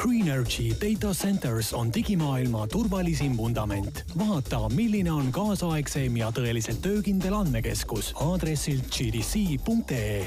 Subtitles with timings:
[0.00, 4.04] Greenergy Data Centers on digimaailma turvalisim vundament.
[4.18, 10.22] vaata, milline on kaasaegseim ja tõeliselt töökindel andmekeskus aadressil gdc.ee.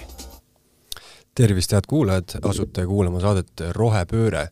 [1.36, 4.46] tervist, head kuulajad, asute kuulama saadet Rohepööre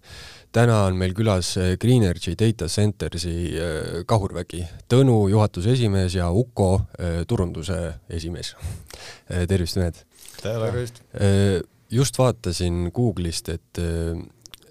[0.52, 7.21] täna on meil külas Greenergy Data Centersi äh, kahurvägi, Tõnu juhatuse esimees ja Uko äh,
[7.27, 7.77] turunduse
[8.09, 8.55] esimees.
[9.29, 10.01] Äh, tervist, mehed!
[10.41, 11.03] tervist!
[11.91, 13.79] just vaatasin Google'ist, et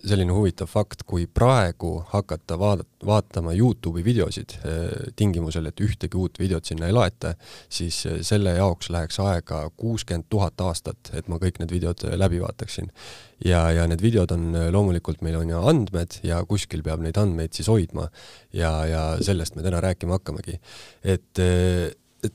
[0.07, 6.39] selline huvitav fakt, kui praegu hakata vaada-, vaatama Youtube'i videosid eh, tingimusel, et ühtegi uut
[6.41, 7.35] videot sinna ei laeta,
[7.73, 12.17] siis eh, selle jaoks läheks aega kuuskümmend tuhat aastat, et ma kõik need videod eh,
[12.19, 12.91] läbi vaataksin.
[13.45, 17.57] ja, ja need videod on loomulikult, meil on ju andmed ja kuskil peab neid andmeid
[17.57, 18.09] siis hoidma
[18.53, 20.59] ja, ja sellest me täna rääkima hakkamegi.
[21.05, 21.41] et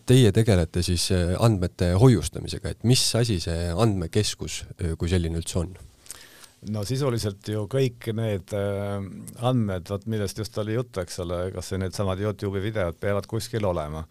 [0.05, 4.63] teie tegelete siis andmete hoiustamisega, et mis asi see andmekeskus
[4.97, 5.75] kui selline üldse on?
[6.73, 9.01] No sisuliselt ju kõik need äh,
[9.45, 13.65] andmed, vot millest just oli juttu, eks ole, kas või needsamad Youtube'i videod peavad kuskil
[13.67, 14.05] olema.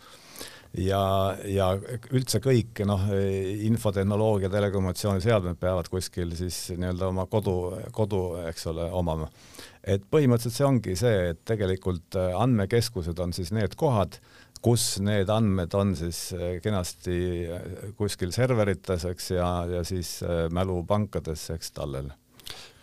[0.79, 1.01] ja,
[1.47, 1.69] ja
[2.11, 3.07] üldse kõik noh,
[3.69, 7.57] infotehnoloogia, telekommunikatsiooniseadmed peavad kuskil siis nii-öelda oma kodu,
[7.95, 9.29] kodu, eks ole, omama.
[9.83, 14.19] et põhimõtteliselt see ongi see, et tegelikult äh, andmekeskused on siis need kohad,
[14.65, 17.47] kus need andmed on siis äh, kenasti
[17.99, 20.19] kuskil serverites, eks, ja, ja siis
[20.55, 22.13] mälupankades, eks, tallel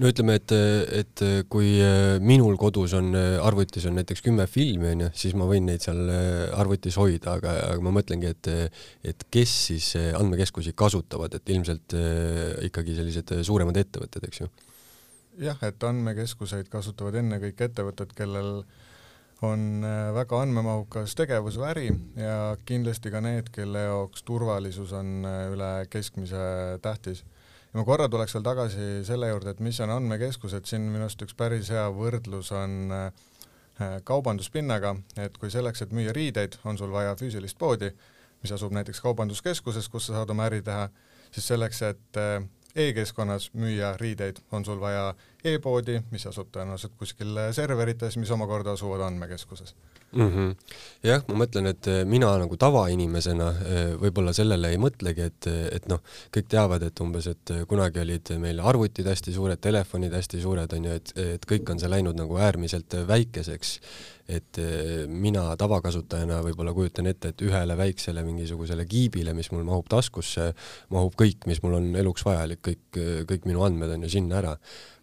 [0.02, 0.52] no ütleme, et,
[0.98, 5.48] et kui äh, minul kodus on, äh, arvutis on näiteks kümme filmi, onju, siis ma
[5.50, 8.50] võin neid seal äh, arvutis hoida, aga, aga ma mõtlengi, et
[9.08, 9.88] et kes siis
[10.18, 11.94] andmekeskusi kasutavad, et ilmselt
[12.66, 14.50] ikkagi sellised suuremad ettevõtted, eks ju?
[15.42, 18.64] jah, et andmekeskuseid kasutavad ennekõike ettevõtted, kellel
[19.46, 21.86] on väga andmemahukas tegevus või äri
[22.20, 26.44] ja kindlasti ka need, kelle jaoks turvalisus on üle keskmise
[26.84, 27.24] tähtis
[27.72, 31.06] ja ma korra tuleks veel tagasi selle juurde, et mis on andmekeskus, et siin minu
[31.08, 36.78] arust üks päris hea võrdlus on äh, kaubanduspinnaga, et kui selleks, et müüa riideid, on
[36.78, 37.92] sul vaja füüsilist poodi,
[38.44, 40.90] mis asub näiteks kaubanduskeskuses, kus sa saad oma äri teha,
[41.32, 42.44] siis selleks, et äh,
[42.76, 49.02] e-keskkonnas müüa riideid, on sul vaja e-poodi, mis asub tõenäoliselt kuskil serverites, mis omakorda asuvad
[49.08, 49.74] andmekeskuses
[50.12, 50.28] mm.
[50.28, 50.56] -hmm.
[51.04, 55.88] jah, ma mõtlen, et äh, mina nagu tavainimesena äh, võib-olla sellele ei mõtlegi, et, et
[55.92, 56.02] noh,
[56.36, 60.90] kõik teavad, et umbes, et kunagi olid meil arvutid hästi suured, telefonid hästi suured, on
[60.90, 63.80] ju, et, et kõik on see läinud nagu äärmiselt väikeseks
[64.32, 69.90] et eh, mina tavakasutajana võib-olla kujutan ette, et ühele väiksele mingisugusele kiibile, mis mul mahub
[69.92, 70.52] taskusse,
[70.94, 74.56] mahub kõik, mis mul on eluks vajalik, kõik, kõik minu andmed on ju sinna ära.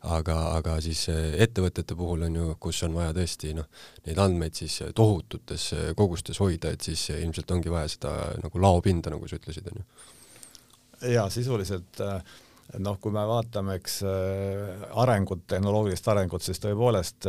[0.06, 3.68] Aga, aga siis eh, ettevõtete puhul on ju, kus on vaja tõesti noh,
[4.06, 9.28] neid andmeid siis tohututes kogustes hoida, et siis ilmselt ongi vaja seda nagu laopinda, nagu
[9.28, 9.88] sa ütlesid, on ju.
[11.14, 12.02] jaa, sisuliselt
[12.84, 14.02] noh, kui me vaatame, eks
[15.02, 17.26] arengut, tehnoloogilist arengut, siis tõepoolest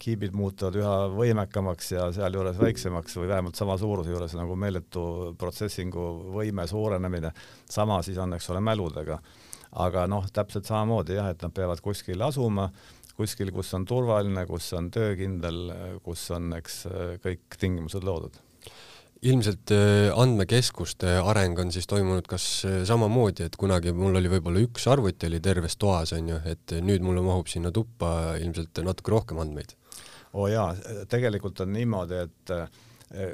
[0.00, 5.04] kiibid muutuvad üha võimekamaks ja sealjuures väiksemaks või vähemalt sama suuruse juures nagu meeletu
[5.38, 6.08] protsessingu
[6.38, 7.34] võime suurenemine.
[7.68, 9.20] sama siis on, eks ole, mäludega.
[9.72, 12.68] Aga noh, täpselt samamoodi jah, et nad peavad kuskil asuma,
[13.16, 15.60] kuskil, kus on turvaline, kus on töökindel,
[16.04, 16.82] kus on, eks,
[17.24, 18.40] kõik tingimused loodud
[19.22, 24.62] ilmselt äh, andmekeskuste areng on siis toimunud kas äh, samamoodi, et kunagi mul oli võib-olla
[24.64, 29.14] üks arvuti oli terves toas, on ju, et nüüd mulle mahub sinna tuppa ilmselt natuke
[29.14, 29.76] rohkem andmeid?
[30.32, 30.72] oo oh jaa,
[31.12, 32.66] tegelikult on niimoodi, et äh,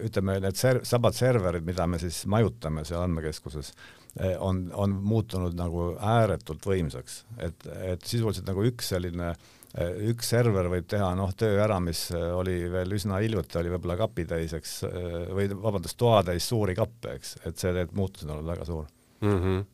[0.08, 3.72] ütleme, need ser-, sabad serverid, mida me siis majutame seal andmekeskuses,
[4.42, 9.46] on, on muutunud nagu ääretult võimsaks, et, et sisuliselt nagu üks selline äh,
[9.76, 13.72] Äh, üks server võib teha noh, töö ära, mis äh, oli veel üsna hiljuti, oli
[13.74, 18.32] võib-olla kapitäis, eks, äh, või vabandust, toatäis suuri kappe, eks, et see tegelikult muutus on
[18.36, 18.86] olnud väga suur
[19.24, 19.42] mm.
[19.42, 19.66] -hmm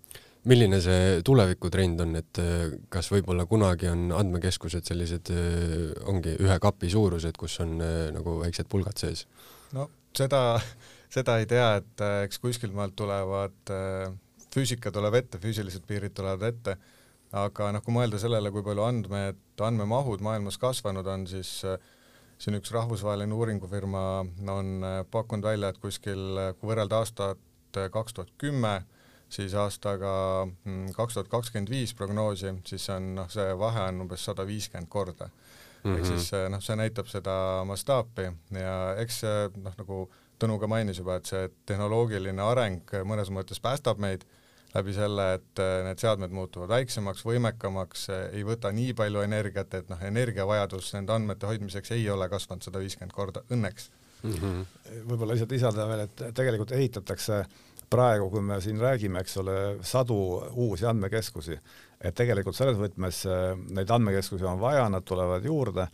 [0.44, 2.38] milline see tulevikutrend on, et
[2.92, 5.30] kas võib-olla kunagi on andmekeskused sellised,
[6.04, 9.22] ongi ühe kapi suurused, kus on nagu väiksed pulgad sees?
[9.72, 10.60] no seda,
[11.16, 13.56] seda ei tea, et eks kuskilt maalt tulevad,
[14.54, 16.78] füüsika tuleb ette, füüsilised piirid tulevad ette
[17.34, 21.78] aga noh, kui mõelda sellele, kui palju andmed, andmemahud maailmas kasvanud on, siis äh,
[22.38, 24.04] siin üks rahvusvaheline uuringufirma
[24.54, 27.42] on äh, pakkunud välja, et kuskil, äh, kui võrrelda aastat
[27.90, 28.84] kaks tuhat kümme,
[29.34, 30.12] siis aastaga
[30.46, 34.86] mm, kaks tuhat kakskümmend viis prognoosi, siis on noh, see vahe on umbes sada viiskümmend
[34.92, 35.32] korda mm.
[35.82, 35.96] -hmm.
[35.96, 37.34] ehk siis noh, see näitab seda
[37.66, 38.28] mastaapi
[38.60, 39.24] ja eks
[39.56, 40.04] noh, nagu
[40.34, 44.24] Tõnu ka mainis juba, et see tehnoloogiline areng mõnes mõttes päästab meid
[44.74, 49.74] läbi selle, et äh, need seadmed muutuvad väiksemaks, võimekamaks, äh, ei võta nii palju energiat,
[49.78, 53.90] et noh, energiavajadus nende andmete hoidmiseks ei ole kasvanud sada viiskümmend korda, õnneks
[54.22, 54.32] mm.
[54.32, 54.64] -hmm.
[55.10, 57.44] võib-olla lihtsalt lisada veel, et tegelikult ehitatakse
[57.90, 60.16] praegu, kui me siin räägime, eks ole, sadu
[60.50, 61.58] uusi andmekeskusi,
[62.00, 63.20] et tegelikult selles võtmes
[63.76, 65.86] neid andmekeskusi on vaja, nad tulevad juurde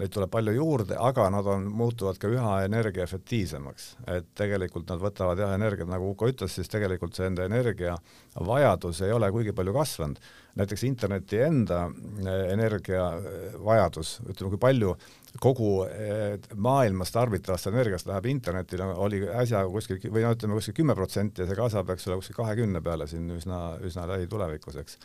[0.00, 3.88] neid tuleb palju juurde, aga nad on, muutuvad ka üha energiaefektiivsemaks.
[4.08, 9.12] et tegelikult nad võtavad jah, energiat, nagu Uko ütles, siis tegelikult see enda energiavajadus ei
[9.12, 10.22] ole kuigi palju kasvanud.
[10.56, 14.96] näiteks interneti enda eh, energiavajadus, ütleme, kui palju
[15.40, 20.96] kogu eh, maailmas tarbitavast energiast läheb internetile, oli äsja kuskil või no ütleme kuskil kümme
[20.96, 24.98] protsenti ja see kasvab, eks ole, kuskil kahekümne peale siin üsna, üsna lähitulevikus, eks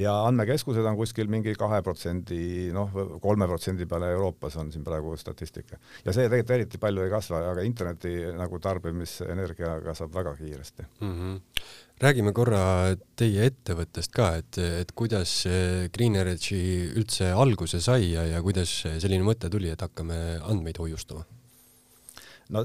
[0.00, 5.16] ja andmekeskused on kuskil mingi kahe protsendi, noh, kolme protsendi peale Euroopas on siin praegu
[5.20, 5.78] statistika.
[6.04, 11.14] ja see tegelikult eriti palju ei kasva, aga interneti nagu tarbimisenergia kasvab väga kiiresti mm.
[11.14, 11.62] -hmm.
[12.04, 15.46] räägime korra teie ettevõttest ka, et, et kuidas
[15.92, 21.24] Green Energy üldse alguse sai ja, ja kuidas selline mõte tuli, et hakkame andmeid hoiustama
[22.54, 22.62] no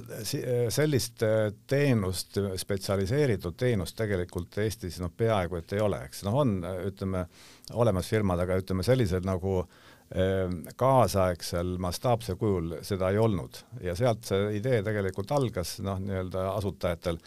[0.69, 6.25] sellist äh, teenust, spetsialiseeritud teenust tegelikult Eestis noh, peaaegu et ei ole, eks.
[6.27, 7.25] Noh, on ütleme
[7.73, 10.43] olemas firmad, aga ütleme sellised nagu äh,
[10.79, 13.63] kaasaegsel mastaapsel kujul seda ei olnud.
[13.83, 17.21] Ja sealt see idee tegelikult algas noh, nii-öelda asutajatel.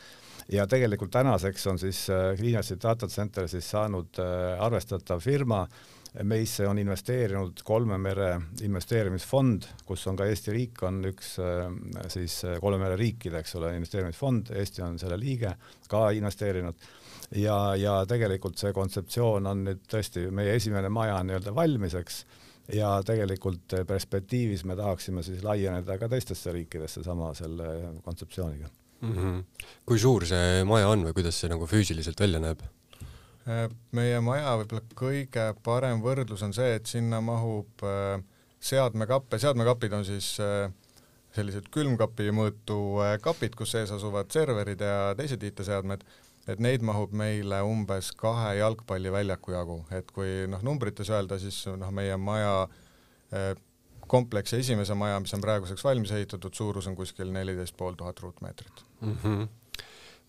[0.52, 4.20] Ja tegelikult tänaseks on siis äh, Data Center siis saanud
[4.60, 8.28] arvestatav firma äh, meisse on investeerinud kolme mere
[8.62, 11.64] investeerimisfond, kus on ka Eesti riik on üks äh,
[12.12, 15.56] siis äh, kolme mere riikide, eks ole, investeerimisfond, Eesti on selle liige,
[15.90, 16.87] ka investeerinud
[17.40, 22.22] ja, ja tegelikult see kontseptsioon on nüüd tõesti meie esimene maja nii-öelda valmis, eks
[22.72, 28.70] ja tegelikult perspektiivis me tahaksime siis laieneda ka teistesse riikidesse sama selle kontseptsiooniga
[29.00, 29.12] mm.
[29.12, 29.43] -hmm.
[29.87, 32.62] kui suur see maja on või kuidas see nagu füüsiliselt välja näeb?
[33.44, 38.17] Äh, meie maja võib-olla kõige parem võrdlus on see, et sinna mahub äh,
[38.64, 40.70] seadmekappe, seadmekapid on siis äh,
[41.37, 42.79] sellised külmkapi mõõtu
[43.20, 46.06] kapid, kus sees asuvad serverid ja teised IT-seadmed,
[46.49, 51.91] et neid mahub meile umbes kahe jalgpalliväljaku jagu, et kui noh, numbrites öelda, siis noh,
[51.93, 52.55] meie maja
[54.06, 58.85] kompleksi esimese maja, mis on praeguseks valmis ehitatud, suurus on kuskil neliteist pool tuhat ruutmeetrit.
[59.00, 59.19] Mm.
[59.25, 59.46] -hmm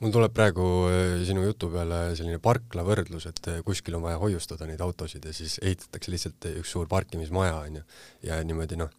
[0.04, 4.20] mul tuleb praegu äh, sinu jutu peale selline parkla võrdlus, et äh, kuskil on vaja
[4.22, 7.84] hoiustada neid autosid ja siis ehitatakse lihtsalt üks suur parkimismaja onju
[8.28, 8.92] ja niimoodi noh,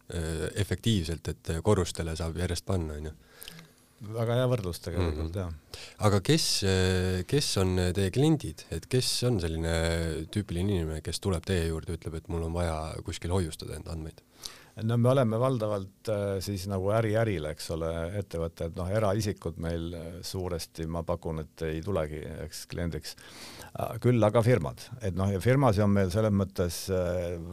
[0.57, 3.13] efektiivselt, et korrustele saab järjest panna onju
[4.13, 5.39] väga hea võrdlus tegelikult mm -hmm.
[5.41, 5.87] jah.
[6.05, 6.45] aga kes,
[7.27, 9.73] kes on teie kliendid, et kes on selline
[10.33, 14.21] tüüpiline inimene, kes tuleb teie juurde, ütleb, et mul on vaja kuskil hoiustada enda andmeid?
[14.83, 17.89] No me oleme valdavalt äh, siis nagu äri-ärile, eks ole,
[18.19, 23.15] ettevõtted, noh, eraisikud meil äh, suuresti, ma pakun, et ei tulegi, eks, kliendiks.
[23.73, 26.83] Äh, küll aga firmad, et noh, ja firmasid on meil selles mõttes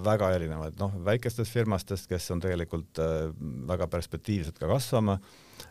[0.05, 3.01] väga erinevaid, noh, väikestest firmastest, kes on tegelikult
[3.69, 5.19] väga perspektiivsed ka kasvama,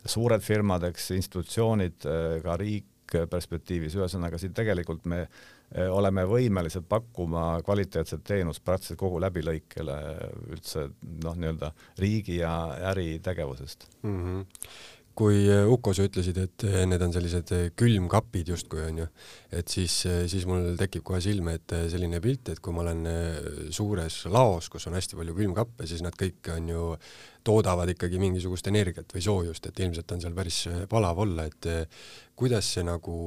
[0.06, 2.10] suured firmad, eks, institutsioonid,
[2.44, 2.90] ka riik
[3.30, 5.28] perspektiivis, ühesõnaga siin tegelikult me
[5.74, 10.00] oleme võimelised pakkuma kvaliteetset teenust praktiliselt kogu läbilõikele
[10.54, 10.88] üldse
[11.24, 12.54] noh, nii-öelda riigi ja
[12.94, 14.20] äritegevusest mm.
[14.20, 14.46] -hmm
[15.18, 19.06] kui eh, Uko, sa ütlesid, et eh, need on sellised külmkapid justkui onju,
[19.54, 20.00] et siis,
[20.30, 23.06] siis mul tekib kohe silme ette selline pilt, et kui ma olen
[23.74, 26.90] suures laos, kus on hästi palju külmkappe, siis nad kõik on ju,
[27.46, 31.68] toodavad ikkagi mingisugust energiat või soojust, et ilmselt on seal päris palav olla, et
[32.40, 33.18] kuidas see nagu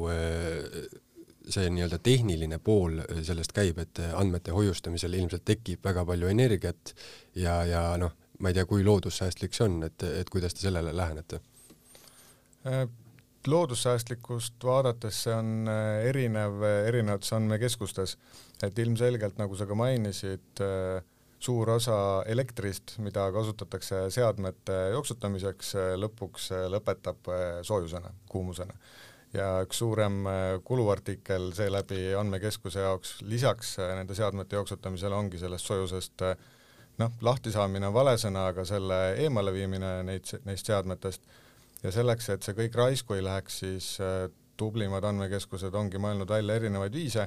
[1.50, 6.30] see nii-öelda tehniline pool äh, sellest käib, et äh, andmete hoiustamisel ilmselt tekib väga palju
[6.30, 6.94] energiat
[7.38, 10.94] ja, ja noh, ma ei tea, kui loodussäästlik see on, et, et kuidas te sellele
[10.96, 11.40] lähenete?
[12.66, 12.86] Äh,
[13.46, 15.68] loodussäästlikkust vaadates see on
[16.02, 18.16] erinev erinevates andmekeskustes,
[18.66, 20.64] et ilmselgelt, nagu sa ka mainisid,
[21.46, 27.30] suur osa elektrist, mida kasutatakse seadmete jooksutamiseks, lõpuks lõpetab
[27.68, 28.74] soojusena, kuumusena
[29.36, 35.68] ja üks suurem äh, kuluartikkel seeläbi andmekeskuse jaoks lisaks äh, nende seadmete jooksutamisele ongi sellest
[35.68, 36.36] sojusest äh,
[36.98, 41.26] noh, lahtisaamine on vale sõna, aga selle eemaleviimine neid, neist seadmetest.
[41.82, 43.88] Ja selleks, et see kõik raisku ei läheks, siis
[44.56, 47.26] tublimad andmekeskused ongi mõelnud välja erinevaid viise.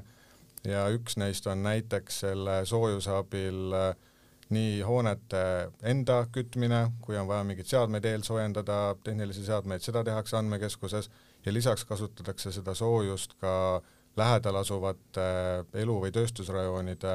[0.65, 3.77] Ja üks neist on näiteks selle soojuse abil
[4.49, 5.43] nii hoonete
[5.85, 11.11] enda kütmine, kui on vaja mingeid seadmeid eelsoojendada, tehnilisi seadmeid, seda tehakse andmekeskuses
[11.45, 13.81] ja lisaks kasutatakse seda soojust ka
[14.17, 15.27] lähedal asuvate
[15.73, 17.13] elu- või tööstusrajoonide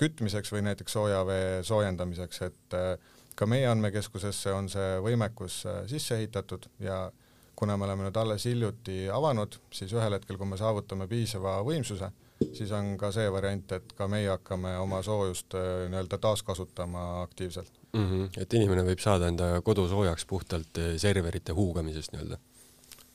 [0.00, 2.96] kütmiseks või näiteks soojavee soojendamiseks, et äh,
[3.34, 7.10] ka meie andmekeskusesse on see võimekus sisse ehitatud ja
[7.54, 12.10] kuna me oleme nüüd alles hiljuti avanud, siis ühel hetkel, kui me saavutame piisava võimsuse,
[12.54, 18.08] siis on ka see variant, et ka meie hakkame oma soojust nii-öelda taaskasutama aktiivselt mm.
[18.10, 18.42] -hmm.
[18.42, 22.38] et inimene võib saada enda kodu soojaks puhtalt serverite huugamisest nii-öelda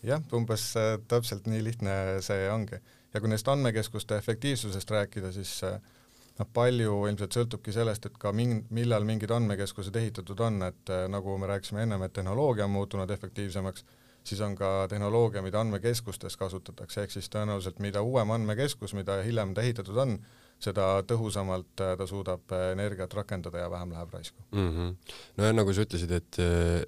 [0.03, 1.93] jah, umbes äh, täpselt nii lihtne
[2.25, 2.79] see ongi.
[3.13, 8.61] ja kui neist andmekeskuste efektiivsusest rääkida, siis noh, palju ilmselt sõltubki sellest, et ka min-,
[8.69, 13.85] millal mingid andmekeskused ehitatud on, et nagu me rääkisime ennem, et tehnoloogia on muutunud efektiivsemaks,
[14.23, 19.55] siis on ka tehnoloogia, mida andmekeskustes kasutatakse, ehk siis tõenäoliselt mida uuem andmekeskus, mida hiljem
[19.57, 20.19] ta ehitatud on,
[20.59, 24.69] seda tõhusamalt äh, ta suudab äh, energiat rakendada ja vähem läheb raisku mm.
[24.69, 25.17] -hmm.
[25.39, 26.39] nojah, nagu sa ütlesid, et,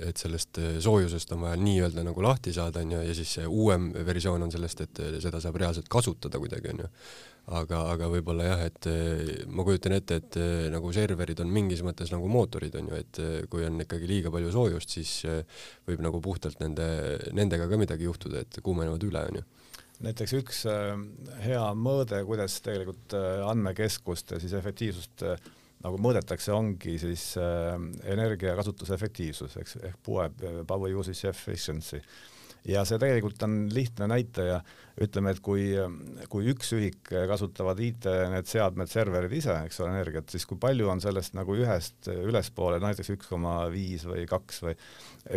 [0.09, 3.91] et sellest äh, soojusest on vaja nii-öelda nagu lahti saada, onju, ja siis see uuem
[4.05, 6.89] versioon on sellest, et seda saab reaalselt kasutada kuidagi, onju.
[7.47, 8.85] aga, aga võib-olla jah, et
[9.47, 10.35] ma kujutan ette, et
[10.71, 14.89] nagu serverid on mingis mõttes nagu mootorid, onju, et kui on ikkagi liiga palju soojust,
[14.89, 15.25] siis
[15.87, 16.85] võib nagu puhtalt nende,
[17.33, 19.43] nendega ka midagi juhtuda, et kuumenevad üle, onju
[20.05, 20.93] näiteks üks äh,
[21.45, 25.49] hea mõõde, kuidas tegelikult äh, andmekeskuste siis efektiivsust äh,
[25.81, 27.23] nagu mõõdetakse, ongi siis
[28.05, 31.97] energiakasutuse efektiivsus, eks, ehk power usage efficiency
[32.67, 34.59] ja see tegelikult on lihtne näitaja,
[35.01, 35.63] ütleme, et kui,
[36.29, 40.91] kui üks ühik kasutavad IT need seadmed, serverid ise, eks ole, energiat, siis kui palju
[40.91, 44.75] on sellest nagu ühest ülespoole, näiteks üks koma viis või kaks või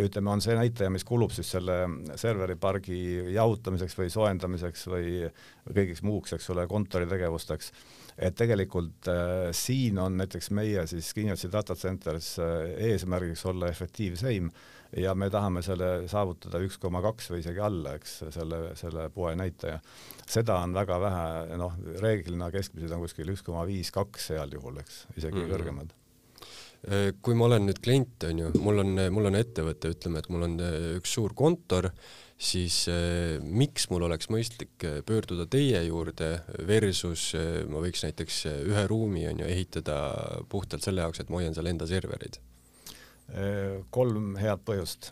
[0.05, 1.81] ütleme, on see näitaja, mis kulub siis selle
[2.19, 5.29] serveripargi jahutamiseks või soojendamiseks või
[5.71, 7.73] kõigiks muuks, eks ole, kontoritegevusteks
[8.17, 14.49] et tegelikult äh, siin on näiteks meie siis Kinniotsi data centers äh, eesmärgiks olla efektiivseim
[15.01, 19.33] ja me tahame selle saavutada üks koma kaks või isegi alla, eks, selle, selle poe
[19.35, 19.81] näitaja.
[20.27, 24.79] seda on väga vähe, noh, reeglina keskmised on kuskil üks koma viis, kaks heal juhul,
[24.79, 25.55] eks, isegi mm -hmm.
[25.57, 25.95] kõrgemad
[26.87, 30.29] äh, kui ma olen nüüd klient, on ju, mul on, mul on ettevõte, ütleme, et
[30.31, 30.59] mul on
[31.01, 31.91] üks suur kontor
[32.35, 36.31] siis eh, miks mul oleks mõistlik eh, pöörduda teie juurde
[36.67, 39.99] versus eh, ma võiks näiteks eh, ühe ruumi on ju ehitada
[40.51, 42.41] puhtalt selle jaoks, et ma hoian seal enda serverid?
[43.35, 45.09] Eh, kolm head põhjust.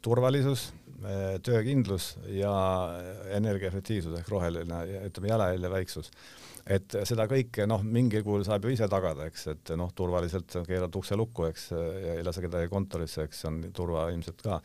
[0.00, 0.70] Turvalisus,
[1.44, 2.52] töökindlus ja
[3.32, 6.10] energiaefektiivsus ehk roheline, ütleme jalajälje väiksus
[6.70, 10.94] et seda kõike noh, mingil kujul saab ju ise tagada, eks, et noh, turvaliselt keerad
[11.00, 14.60] ukse lukku, eks, ja ei lase kedagi kontorisse, eks see on turva ilmselt ka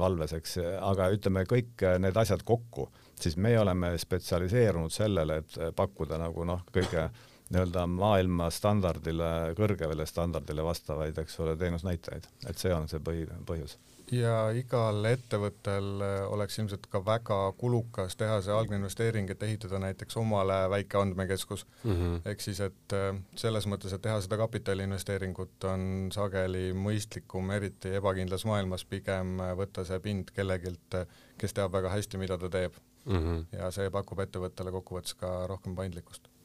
[0.00, 2.88] valves, eks, aga ütleme kõik äh, need asjad kokku,
[3.20, 7.08] siis me oleme spetsialiseerunud sellele, et äh, pakkuda nagu noh, kõige
[7.52, 13.76] nii-öelda maailma standardile, kõrgele standardile vastavaid, eks ole, teenusnäitajaid, et see on see põhi, põhjus
[14.12, 19.80] ja igal ettevõttel äh, oleks ilmselt ka väga kulukas teha see algne investeering, et ehitada
[19.82, 22.20] näiteks omale väike andmekeskus mm -hmm..
[22.30, 28.44] ehk siis, et äh, selles mõttes, et teha seda kapitaliinvesteeringut on sageli mõistlikum, eriti ebakindlas
[28.44, 31.00] maailmas, pigem äh, võtta see pind kellegilt,
[31.38, 32.72] kes teab väga hästi, mida ta teeb
[33.04, 33.18] mm.
[33.18, 33.58] -hmm.
[33.58, 36.35] ja see pakub ettevõttele kokkuvõttes ka rohkem paindlikkust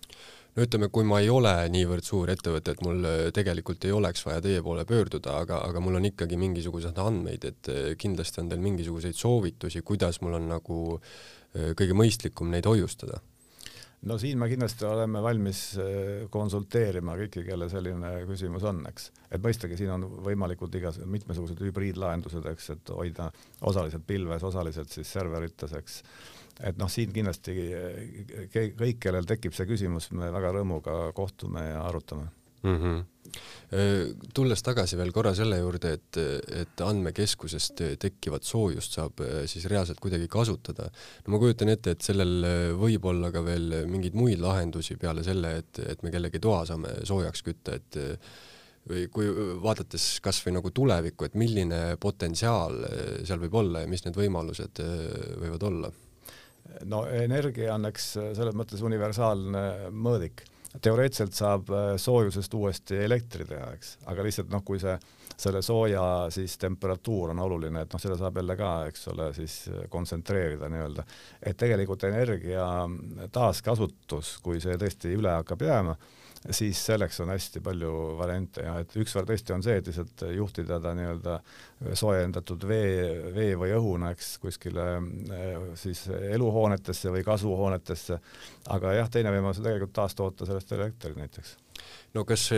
[0.55, 4.25] no ütleme, kui ma ei ole niivõrd suur ettevõte, et mul äh, tegelikult ei oleks
[4.27, 8.51] vaja teie poole pöörduda, aga, aga mul on ikkagi mingisuguseid andmeid, et äh, kindlasti on
[8.51, 13.21] teil mingisuguseid soovitusi, kuidas mul on nagu äh, kõige mõistlikum neid hoiustada?
[14.09, 15.59] no siin me kindlasti oleme valmis
[16.33, 19.11] konsulteerima kõiki, kellel selline küsimus on, eks.
[19.29, 23.29] et mõistagi siin on võimalikud igas-, mitmesugused hübriidlahendused, eks, et hoida
[23.61, 26.01] osaliselt pilves, osaliselt siis serverites, eks
[26.67, 27.55] et noh, siin kindlasti
[28.53, 32.29] kõik, kellel tekib see küsimus, me väga rõõmuga kohtume ja arutame
[32.63, 32.77] mm.
[32.77, 33.03] -hmm.
[34.33, 36.17] tulles tagasi veel korra selle juurde, et,
[36.61, 40.89] et andmekeskusest tekkivat soojust saab siis reaalselt kuidagi kasutada.
[41.25, 42.45] no ma kujutan ette, et sellel
[42.77, 47.01] võib olla ka veel mingeid muid lahendusi peale selle, et, et me kellegi toa saame
[47.03, 47.99] soojaks kütta, et
[48.89, 49.27] või kui
[49.61, 52.79] vaadates kas või nagu tulevikku, et milline potentsiaal
[53.23, 54.81] seal võib olla ja mis need võimalused
[55.41, 55.91] võivad olla
[56.89, 60.45] no energia on eks selles mõttes universaalne mõõdik.
[60.81, 64.93] teoreetiliselt saab äh, soojusest uuesti elektri teha, eks, aga lihtsalt noh, kui see,
[65.41, 69.57] selle sooja siis temperatuur on oluline, et noh, seda saab jälle ka, eks ole, siis
[69.89, 71.03] kontsentreerida nii-öelda.
[71.43, 72.65] et tegelikult energia
[73.31, 75.97] taaskasutus, kui see tõesti üle hakkab jääma,
[76.49, 80.79] siis selleks on hästi palju variante ja et üks tõesti on see, et lihtsalt juhtida
[80.81, 81.37] ta nii-öelda
[81.97, 84.87] soojendatud vee, vee või õhuna, eks, kuskile
[85.37, 88.19] eh, siis eluhoonetesse või kasvuhoonetesse,
[88.73, 91.57] aga jah, teine võimalus on tegelikult taastoota sellest elektrit näiteks
[92.15, 92.49] no kas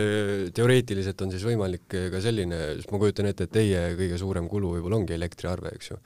[0.54, 4.76] teoreetiliselt on siis võimalik ka selline, sest ma kujutan ette, et teie kõige suurem kulu
[4.76, 6.00] võib-olla ongi elektriarve, eks ju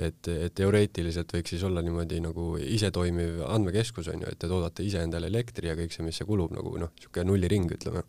[0.00, 4.84] et, et teoreetiliselt võiks siis olla niimoodi nagu isetoimiv andmekeskus on ju, et te toodate
[4.86, 8.04] ise endale elektri ja kõik see, mis see kulub nagu noh, niisugune nulliring, ütleme.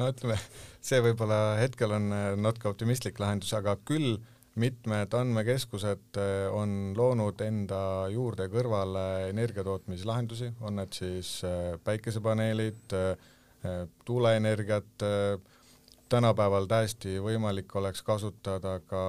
[0.00, 0.38] no ütleme,
[0.84, 4.16] see võib-olla hetkel on äh, natuke optimistlik lahendus, aga küll
[4.60, 12.98] mitmed andmekeskused äh, on loonud enda juurde kõrvale energiatootmislahendusi, on need siis äh, päikesepaneelid,
[14.04, 15.04] tuuleenergiat,
[16.08, 19.02] tänapäeval täiesti võimalik oleks kasutada ka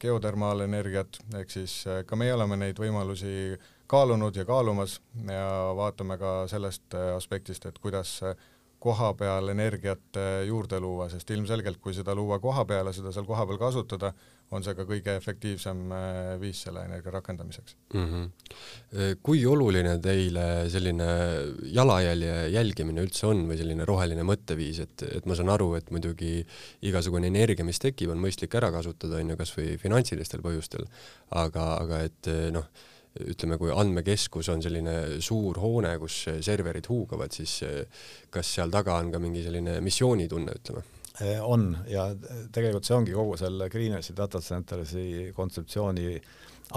[0.00, 6.94] geotermaalenergiat, ehk siis ka meie oleme neid võimalusi kaalunud ja kaalumas ja vaatame ka sellest
[7.16, 8.18] aspektist, et kuidas
[8.78, 13.26] koha peal energiat juurde luua, sest ilmselgelt kui seda luua koha peal ja seda seal
[13.26, 14.12] kohapeal kasutada,
[14.54, 18.06] on see ka kõige efektiivsem äh, viis selle energia rakendamiseks mm.
[18.08, 19.16] -hmm.
[19.22, 21.08] kui oluline teile selline
[21.74, 26.40] jalajälje jälgimine üldse on või selline roheline mõtteviis, et, et ma saan aru, et muidugi
[26.88, 30.86] igasugune energia, mis tekib, on mõistlik ära kasutada, on ju, kas või finantsilistel põhjustel,
[31.30, 32.68] aga, aga et noh,
[33.28, 37.60] ütleme, kui andmekeskus on selline suur hoone, kus serverid huugavad, siis
[38.30, 40.86] kas seal taga on ka mingi selline missioonitunne, ütleme
[41.42, 42.08] on ja
[42.54, 46.20] tegelikult see ongi kogu selle Greenwichi data center'i kontseptsiooni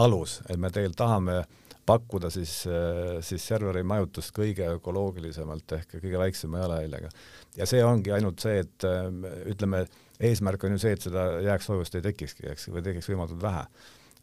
[0.02, 1.42] alus, et me tegelikult tahame
[1.86, 7.10] pakkuda siis, eh, siis serveri majutust kõige ökoloogilisemalt ehk kõige väiksema jalajäljega.
[7.58, 9.10] ja see ongi ainult see, et eh,
[9.52, 9.86] ütleme,
[10.20, 13.66] eesmärk on ju see, et seda jääksoojust ei tekikski, eks, või tekiks võimalikult vähe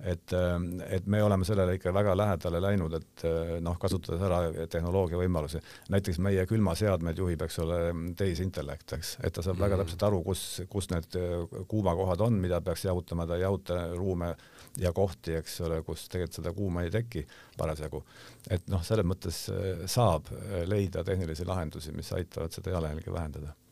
[0.00, 4.66] et, ähm, et me oleme sellele ikka väga lähedale läinud, et äh, noh, kasutades ära
[4.70, 5.60] tehnoloogia võimalusi.
[5.90, 7.80] näiteks meie külmaseadmed juhib, eks ole,
[8.16, 9.64] tehisintellekt, eks, et ta saab mm -hmm.
[9.64, 9.84] väga mhm.
[9.84, 14.34] täpselt aru, kus, kus need äh, kuumakohad on, mida peaks jahutama, ta ei jahuta ruume
[14.78, 17.26] ja kohti, eks ole, kus tegelikult seda kuuma ei teki
[17.56, 18.04] parasjagu.
[18.50, 20.26] et noh, selles mõttes äh, saab
[20.66, 23.67] leida tehnilisi lahendusi, mis aitavad seda jalajälge vähendada Äh,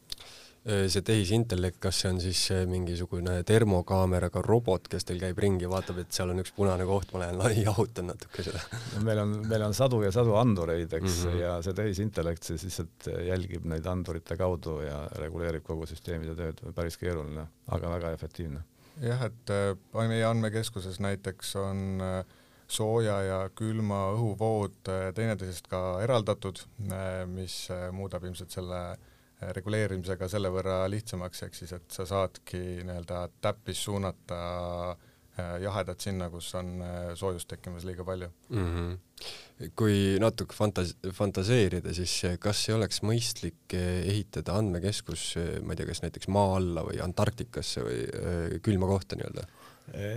[0.66, 6.00] see tehisintellekt, kas see on siis äh, mingisugune termokaameraga robot, kes teil käib ringi, vaatab,
[6.02, 8.62] et seal on üks punane koht, ma lähen jahutan natuke seda
[9.06, 11.38] meil on, meil on sadu ja sadu andureid, eks mm, -hmm.
[11.44, 16.98] ja see tehisintellekt siis lihtsalt jälgib neid andurite kaudu ja reguleerib kogu süsteemide tööd, päris
[16.98, 18.64] keeruline, aga väga efektiivne.
[19.06, 22.00] jah, et äh, meie andmekeskuses näiteks on
[22.66, 26.58] sooja ja külma õhuvood teineteisest ka eraldatud,
[27.30, 28.96] mis muudab ilmselt selle
[29.40, 34.38] reguleerimisega selle võrra lihtsamaks, ehk siis et sa saadki nii-öelda täppis suunata
[34.92, 38.70] äh, jahedat sinna, kus on äh, soojust tekkimas liiga palju mm.
[38.70, 39.68] -hmm.
[39.76, 45.92] kui natuke fantas-, fantaseerida, siis kas ei oleks mõistlik äh, ehitada andmekeskus, ma ei tea,
[45.92, 49.48] kas näiteks maa alla või Antarktikasse või külma kohta nii-öelda?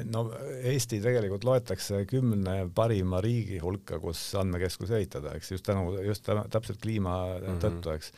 [0.10, 0.23] no
[0.65, 6.82] Eesti tegelikult loetakse kümne parima riigi hulka, kus andmekeskus ehitada, eks just tänu, just täpselt
[6.82, 7.60] kliima mm -hmm.
[7.62, 8.12] tõttu, eks.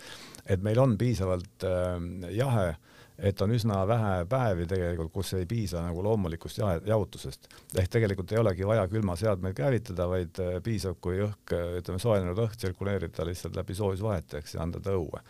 [0.46, 2.74] Et meil on piisavalt äh, jahe,
[3.22, 7.48] et on üsna vähe päevi tegelikult, kus ei piisa nagu loomulikust jahe, jahutusest.
[7.78, 12.58] ehk tegelikult ei olegi vaja külmaseadmeid käivitada, vaid äh, piisab, kui õhk, ütleme soojenenud õhk
[12.58, 15.22] tsirkuleerib ta lihtsalt läbi soojusvahet, eks, ja anda ta õue.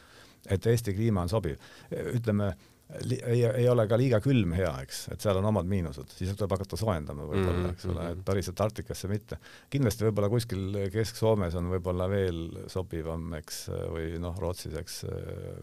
[0.50, 1.60] et Eesti kliima on sobiv.
[1.92, 2.54] ütleme
[3.00, 6.56] ei, ei ole ka liiga külm hea, eks, et seal on omad miinused, siis tuleb
[6.58, 9.40] hakata soojendama võib-olla, eks ole, et päriselt Arktikasse mitte.
[9.74, 15.00] kindlasti võib-olla kuskil Kesk-Soomes on võib-olla veel sobivam, eks, või noh, Rootsis, eks,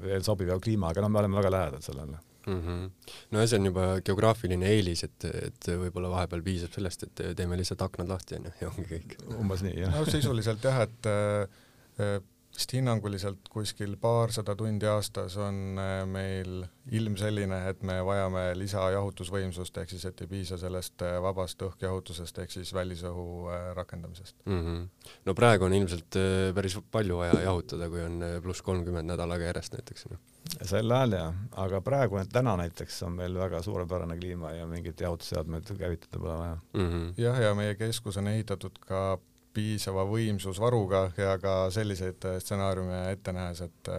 [0.05, 2.63] veel sobivam kliima, aga noh, me oleme väga lähedal sellele mm.
[2.63, 3.13] -hmm.
[3.31, 7.59] no ja see on juba geograafiline eelis, et, et võib-olla vahepeal piisab sellest, et teeme
[7.61, 9.17] lihtsalt aknad lahti onju ja ongi kõik.
[9.37, 9.95] umbes nii jah.
[9.95, 12.21] no sisuliselt jah, et äh,
[12.59, 16.65] vist hinnanguliselt kuskil paarsada tundi aastas on äh, meil
[16.99, 22.41] ilm selline, et me vajame lisajahutusvõimsust, ehk siis et ei piisa sellest äh, vabast õhkjahutusest
[22.43, 24.65] ehk siis välisõhu äh, rakendamisest mm.
[24.65, 25.13] -hmm.
[25.29, 26.19] no praegu on ilmselt
[26.55, 30.09] päris palju vaja jahutada, kui on pluss kolmkümmend nädalaga järjest näiteks.
[30.11, 30.19] Noh.
[30.63, 35.71] sel ajal jah, aga praegu, täna näiteks on meil väga suurepärane kliima ja mingit jahutusseadmeid
[35.79, 36.91] käivitada pole vaja mm.
[36.91, 37.13] -hmm.
[37.23, 39.19] jah, ja meie keskus on ehitatud ka
[39.55, 43.93] piisava võimsusvaruga ja ka selliseid äh, stsenaariume ette nähes, et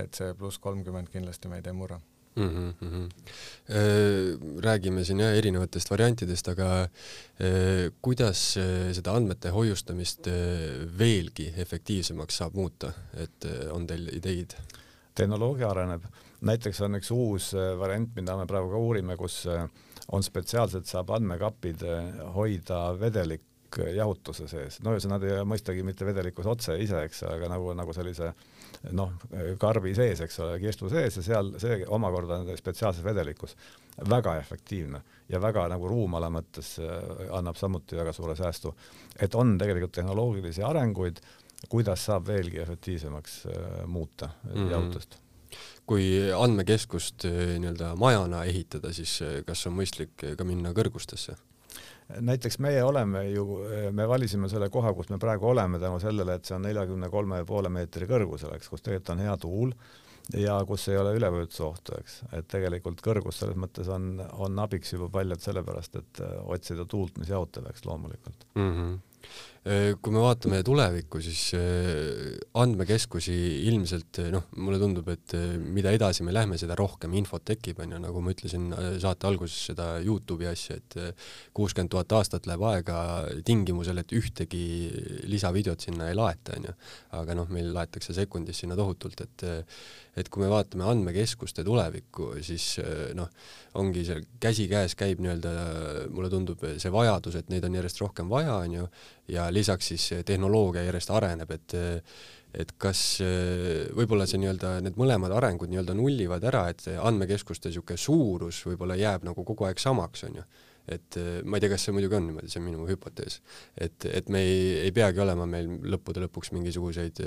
[0.00, 1.98] et see pluss kolmkümmend kindlasti meid ei murra
[2.40, 2.70] mm.
[2.80, 3.10] -hmm.
[4.64, 8.56] räägime siin jah erinevatest variantidest, aga äh, kuidas
[8.92, 10.26] seda andmete hoiustamist
[10.98, 14.56] veelgi efektiivsemaks saab muuta, et on teil ideid?
[15.14, 16.04] tehnoloogia areneb,
[16.40, 19.42] näiteks on üks uus variant, mida me praegu ka uurime, kus
[20.08, 21.84] on spetsiaalselt saab andmekapid
[22.34, 27.22] hoida vedelik kõik jahutuse sees, no nad ei ole mõistagi mitte vedelikus otse ise, eks,
[27.28, 28.32] aga nagu, nagu sellise
[28.96, 29.12] noh,
[29.60, 33.56] karbi sees, eks ole, kirstu sees ja seal see omakorda on spetsiaalses vedelikus.
[34.08, 38.74] väga efektiivne ja väga nagu ruumala mõttes äh, annab samuti väga suure säästu.
[39.20, 41.20] et on tegelikult tehnoloogilisi arenguid,
[41.68, 44.70] kuidas saab veelgi efektiivsemaks äh, muuta mm -hmm.
[44.70, 45.18] jahutust
[45.86, 51.36] kui andmekeskust äh, nii-öelda majana ehitada, siis kas on mõistlik ka minna kõrgustesse?
[52.20, 53.46] Näiteks meie oleme ju,
[53.92, 57.42] me valisime selle koha, kus me praegu oleme tänu sellele, et see on neljakümne kolme
[57.42, 59.74] ja poole meetri kõrgusel, eks, kus tegelikult on hea tuul
[60.38, 65.08] ja kus ei ole ülevõjutusohtu, eks, et tegelikult kõrgus selles mõttes on, on abiks juba
[65.12, 68.76] paljalt sellepärast, et otsida tuult, mis jahutab, eks loomulikult mm.
[68.76, 69.00] -hmm
[69.62, 73.34] kui me vaatame tulevikku, siis äh, andmekeskusi
[73.70, 77.94] ilmselt äh, noh, mulle tundub, et mida edasi me lähme, seda rohkem infot tekib, on
[77.94, 78.72] ju, nagu ma ütlesin
[79.02, 80.98] saate alguses seda Youtube'i asja, et
[81.54, 82.98] kuuskümmend tuhat aastat läheb aega
[83.46, 84.64] tingimusel, et ühtegi
[85.30, 86.76] lisavideot sinna ei laeta, on ju.
[87.22, 89.46] aga noh, meil laetakse sekundis sinna tohutult, et
[90.12, 92.74] et kui me vaatame andmekeskuste tulevikku, siis
[93.16, 93.30] noh,
[93.80, 95.52] ongi see käsikäes käib nii-öelda,
[96.12, 98.90] mulle tundub, see vajadus, et neid on järjest rohkem vaja, on ju,
[99.32, 101.76] ja lisaks siis tehnoloogia järjest areneb, et
[102.52, 103.00] et kas
[103.96, 109.24] võib-olla see nii-öelda, need mõlemad arengud nii-öelda nullivad ära, et andmekeskuste niisugune suurus võib-olla jääb
[109.24, 110.44] nagu kogu aeg samaks, on ju.
[110.92, 111.16] et
[111.48, 113.38] ma ei tea, kas see muidugi on niimoodi, see on minu hüpotees.
[113.72, 117.22] et, et me ei, ei peagi olema meil lõppude lõpuks mingisuguseid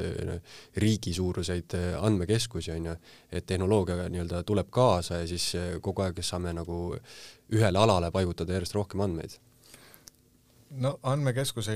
[0.83, 2.95] riigi suuruseid andmekeskusi, on ju,
[3.31, 6.99] et tehnoloogia nii-öelda tuleb kaasa ja siis kogu aeg saame nagu
[7.49, 9.39] ühele alale paigutada järjest rohkem andmeid
[10.81, 11.75] no andmekeskusi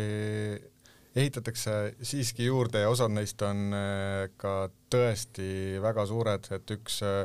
[1.16, 7.24] ehitatakse siiski juurde ja osad neist on äh, ka tõesti väga suured, et üks, äh,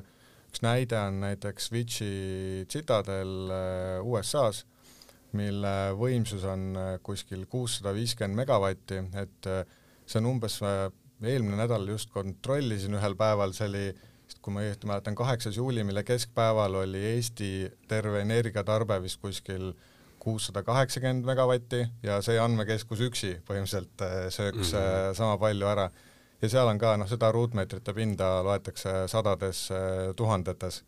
[0.48, 4.64] üks näide on näiteks Vichy Citadel äh, USA-s,
[5.34, 9.48] mille võimsus on kuskil kuussada viiskümmend megavatti, et
[10.06, 13.88] see on umbes, eelmine nädal just kontrollisin ühel päeval, see oli
[14.44, 17.48] kui ma õieti mäletan, kaheksas juuli, mille keskpäeval oli Eesti
[17.90, 19.90] terve energiatarve vist kuskil äh,
[20.24, 25.14] kuussada kaheksakümmend megavatti ja see andmekeskus üksi põhimõtteliselt äh, sööks mm -hmm.
[25.20, 25.90] sama palju ära.
[26.42, 30.84] ja seal on ka noh, seda ruutmeetrite pinda loetakse sadades äh, tuhandetes.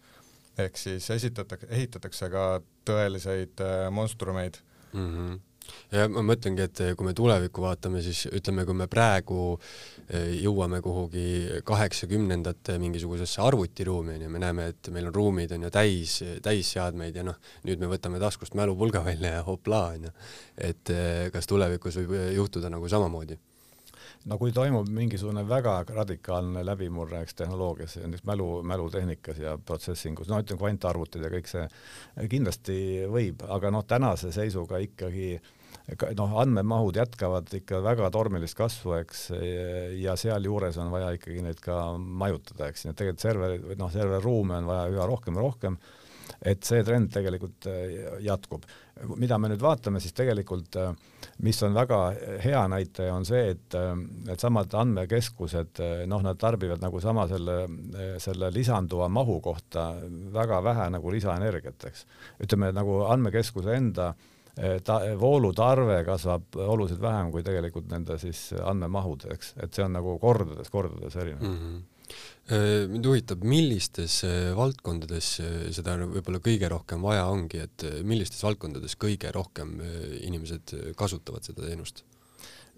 [0.58, 4.56] ehk siis esitatakse, ehitatakse ka tõeliseid monstrumeid
[4.92, 5.10] mm.
[5.10, 5.45] -hmm
[5.94, 10.80] ja ma mõtlengi, et kui me tulevikku vaatame, siis ütleme, kui me praegu eh, jõuame
[10.84, 17.16] kuhugi kaheksakümnendate mingisugusesse arvutiruumi onju, me näeme, et meil on ruumid on ju täis, täisseadmeid
[17.16, 20.14] ja noh, nüüd me võtame taskust mälupulga välja ja hoplaa onju.
[20.56, 23.38] et eh, kas tulevikus võib juhtuda nagu samamoodi?
[24.26, 30.40] no kui toimub mingisugune väga radikaalne läbimurre, eks tehnoloogias, näiteks mälu, mälutehnikas ja protsessingus, no
[30.42, 31.66] ütleme kvantarvutid ja kõik see,
[32.32, 32.78] kindlasti
[33.12, 35.52] võib, aga noh, tänase seisuga ikkagi äh,
[36.18, 39.28] noh, andmemahud jätkavad ikka väga tormilist kasvu, eks,
[40.00, 44.58] ja sealjuures on vaja ikkagi neid ka majutada, eks, nii et tegelikult serveri, noh, serveriruume
[44.58, 45.78] on vaja üha rohkem ja rohkem,
[46.42, 48.66] et see trend tegelikult äh, jätkub.
[49.20, 50.90] mida me nüüd vaatame, siis tegelikult äh,
[51.46, 52.00] mis on väga
[52.42, 53.92] hea näitaja, on see, et äh,
[54.26, 57.60] needsamad andmekeskused, noh, nad tarbivad nagu sama selle,
[58.18, 59.92] selle lisanduva mahu kohta
[60.34, 62.08] väga vähe nagu lisaenergiat, eks.
[62.42, 64.32] ütleme nagu andmekeskuse enda äh,
[64.84, 70.16] ta, voolutarve kasvab oluliselt vähem kui tegelikult nende siis andmemahud, eks, et see on nagu
[70.22, 71.60] kordades, kordades erinev mm.
[71.60, 71.84] -hmm
[72.46, 75.30] mind huvitab, millistes eh, valdkondades
[75.74, 79.80] seda võib-olla kõige rohkem vaja ongi, et millistes valdkondades kõige rohkem
[80.22, 82.04] inimesed kasutavad seda teenust?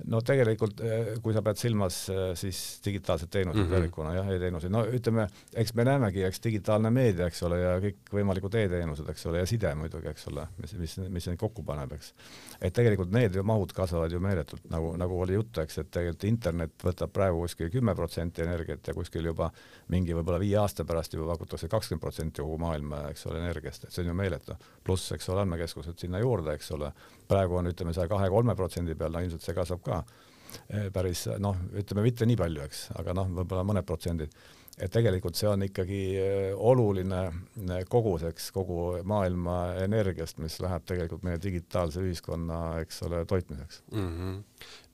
[0.07, 3.75] No tegelikult, eh, kui sa pead silmas eh, siis digitaalseid teenuseid mm -hmm.
[3.75, 8.55] tervikuna jah, e-teenuseid, no ütleme, eks me näemegi, eks digitaalne meedia, eks ole, ja kõikvõimalikud
[8.55, 12.13] e-teenused, eks ole, ja side muidugi, eks ole, mis, mis, mis neid kokku paneb, eks.
[12.61, 16.25] et tegelikult need ju mahud kasvavad ju meeletult, nagu, nagu oli juttu, eks, et tegelikult
[16.25, 19.51] internet võtab praegu kuskil kümme protsenti energiat ja kuskil juba
[19.89, 23.93] mingi võib-olla viie aasta pärast juba pakutakse kakskümmend protsenti kogu maailma, eks ole, energiast, et
[23.93, 24.57] see on ju meeletu.
[24.85, 26.93] pluss, eks ole, andmekeskused sinna juurde, eks ole,
[27.29, 31.59] praegu on, ütleme, saja kahe-kolme protsendi peal, no ilmselt see kasvab ka eh, päris noh,
[31.79, 34.35] ütleme mitte nii palju, eks, aga noh, võib-olla mõned protsendid.
[34.79, 40.87] Et tegelikult see on ikkagi eh, oluline eh, kogus, eks, kogu maailma energiast, mis läheb
[40.89, 44.13] tegelikult meie digitaalse ühiskonna, eks ole, toitmiseks mm.
[44.15, 44.39] -hmm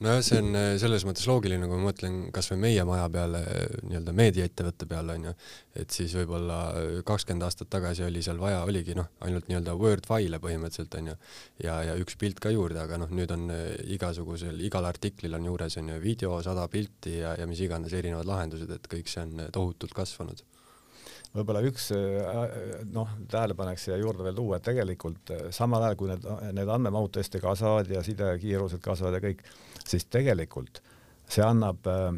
[0.05, 3.41] nojah, see on äh, selles mõttes loogiline, kui ma mõtlen kas või meie maja peale,
[3.87, 5.35] nii-öelda meediaettevõtte peale onju,
[5.81, 10.09] et siis võib-olla äh, kakskümmend aastat tagasi oli seal vaja, oligi noh, ainult nii-öelda Word
[10.09, 11.17] faile põhimõtteliselt onju
[11.65, 13.65] ja, ja üks pilt ka juurde, aga noh, nüüd on äh,
[13.97, 18.71] igasugusel, igal artiklil on juures onju video, sada pilti ja, ja mis iganes erinevad lahendused,
[18.75, 20.45] et kõik see on tohutult kasvanud?
[21.35, 21.89] Võib-olla üks
[22.95, 27.41] noh, tähelepanek siia juurde veel tuua, et tegelikult samal ajal, kui need, need andmemahud tõesti
[27.43, 29.43] kasvavad ja sidekiirused kasvavad ja kõik,
[29.83, 30.79] siis tegelikult
[31.31, 32.11] see annab äh,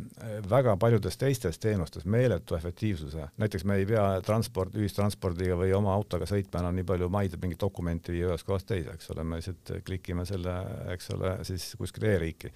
[0.50, 6.26] väga paljudes teistes teenustes meeletu efektiivsuse, näiteks me ei pea transport, ühistranspordiga või oma autoga
[6.28, 9.38] sõitma enam nii palju maid, et mingit dokumenti viia ühest kohast teise, eks ole, me
[9.38, 10.56] lihtsalt klikime selle,
[10.94, 12.52] eks ole, siis kuskile e-riiki.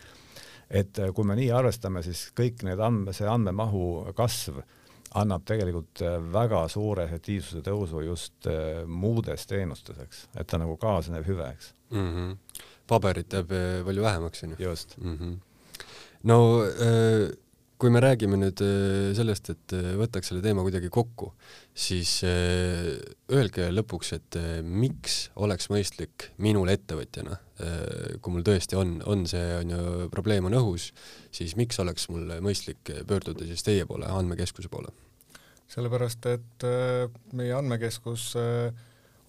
[0.71, 4.63] et äh, kui me nii arvestame, siis kõik need andme, see andmemahu kasv
[5.15, 8.47] annab tegelikult äh, väga suure efektiivsuse tõusu just
[8.87, 12.11] muudes teenustes, eks, et ta nagu kaasnev hüve, eks mm.
[12.11, 14.57] -hmm paberit jääb eh, palju vähemaks, onju.
[14.59, 15.17] just mm.
[15.17, 15.37] -hmm.
[16.23, 17.31] no äh,
[17.81, 21.31] kui me räägime nüüd äh, sellest, et äh, võtaks selle teema kuidagi kokku,
[21.73, 22.91] siis äh,
[23.33, 27.39] öelge lõpuks, et miks oleks mõistlik minul ettevõtjana,
[28.25, 29.81] kui mul tõesti on, on see, on ju,
[30.13, 30.91] probleem on õhus,
[31.35, 34.93] siis miks oleks mul mõistlik pöörduda siis teie poole, andmekeskuse poole?
[35.71, 36.65] sellepärast, et
[37.39, 38.33] meie andmekeskus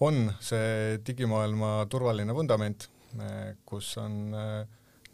[0.02, 2.88] on see digimaailma turvaline vundament,
[3.68, 4.64] kus on äh,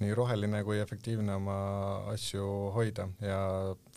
[0.02, 1.58] nii roheline kui efektiivne oma
[2.12, 3.40] asju hoida ja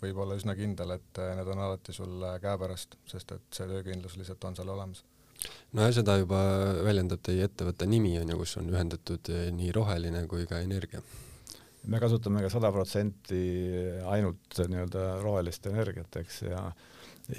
[0.02, 4.44] võib olla üsna kindel, et need on alati sul käepärast, sest et see töökindlus lihtsalt
[4.48, 5.04] on seal olemas.
[5.72, 6.40] no ja seda juba
[6.84, 11.02] väljendab teie ettevõtte nimi on ju, kus on ühendatud nii roheline kui ka energia
[11.86, 13.42] me kasutame ka sada protsenti
[14.06, 16.66] ainult nii-öelda rohelist energiat, eks, ja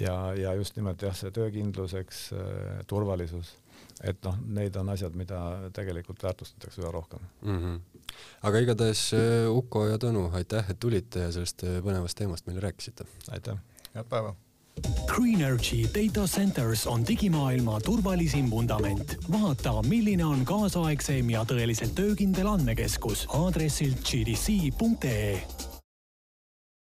[0.00, 2.22] ja, ja just nimelt jah, see töökindlus, eks,
[2.90, 3.54] turvalisus,
[4.04, 5.40] et noh, need on asjad, mida
[5.76, 7.58] tegelikult väärtustatakse üha rohkem mm.
[7.58, 7.93] -hmm
[8.42, 12.64] aga igatahes äh, Uko ja Tõnu, aitäh, et tulite ja sellest äh, põnevast teemast meile
[12.64, 13.06] rääkisite.
[13.30, 13.60] aitäh.
[13.94, 14.34] head päeva.
[15.06, 19.16] Greenergy Data Centers on digimaailma turvalisim vundament.
[19.30, 25.73] vaata, milline on kaasaegseim ja tõeliselt töökindel andmekeskus aadressil gdc.ee